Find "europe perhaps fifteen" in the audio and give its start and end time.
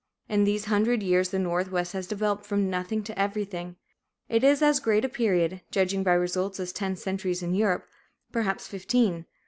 7.53-9.27